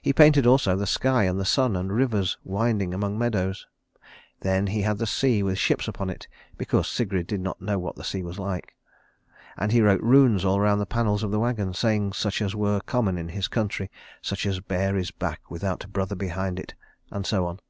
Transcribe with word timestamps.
He 0.00 0.14
painted 0.14 0.46
also 0.46 0.76
the 0.76 0.86
sky 0.86 1.24
and 1.24 1.38
the 1.38 1.44
sun 1.44 1.76
and 1.76 1.92
rivers 1.92 2.38
winding 2.42 2.94
among 2.94 3.18
meadows. 3.18 3.66
Then 4.40 4.68
he 4.68 4.80
had 4.80 4.96
the 4.96 5.06
sea, 5.06 5.42
with 5.42 5.58
ships 5.58 5.86
upon 5.86 6.08
it, 6.08 6.26
because 6.56 6.88
Sigrid 6.88 7.26
did 7.26 7.42
not 7.42 7.60
know 7.60 7.78
what 7.78 7.94
the 7.94 8.02
sea 8.02 8.22
was 8.22 8.38
like. 8.38 8.76
And 9.58 9.70
he 9.70 9.82
wrote 9.82 10.00
runes 10.00 10.42
all 10.42 10.58
round 10.58 10.80
the 10.80 10.86
panels 10.86 11.22
of 11.22 11.32
the 11.32 11.38
wagon, 11.38 11.74
sayings 11.74 12.16
such 12.16 12.40
as 12.40 12.56
were 12.56 12.80
common 12.86 13.18
in 13.18 13.28
his 13.28 13.46
country, 13.46 13.90
such 14.22 14.46
as 14.46 14.58
Bare 14.60 14.96
is 14.96 15.10
Back 15.10 15.50
without 15.50 15.92
Brother 15.92 16.16
Behind 16.16 16.58
it, 16.58 16.74
and 17.10 17.26
so 17.26 17.44
on. 17.44 17.60